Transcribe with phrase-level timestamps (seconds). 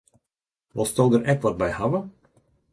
[0.75, 1.99] Wolsto der ek wat by hawwe?